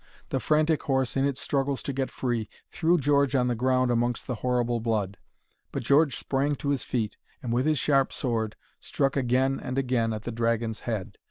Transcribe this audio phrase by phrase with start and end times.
[0.29, 4.25] The frantic horse, in its struggles to get free, threw George on the ground amongst
[4.25, 5.15] the horrible blood.
[5.71, 10.11] But George sprang to his feet, and with his sharp sword struck again and again
[10.11, 11.19] at the dragon's head.